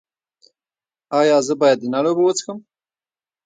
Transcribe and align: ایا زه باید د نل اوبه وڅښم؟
ایا 1.19 1.37
زه 1.47 1.53
باید 1.61 1.77
د 1.81 1.85
نل 1.93 2.05
اوبه 2.09 2.23
وڅښم؟ 2.23 2.57